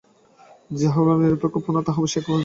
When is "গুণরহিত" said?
0.97-1.19